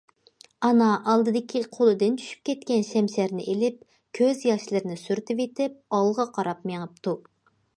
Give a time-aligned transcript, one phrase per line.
[0.67, 3.77] ئانا ئالدىدىكى قولىدىن چۈشۈپ كەتكەن شەمشەرنى ئېلىپ،
[4.21, 7.19] كۆز ياشلىرىنى سۈرتۈۋېتىپ، ئالغا قاراپ مېڭىپتۇ.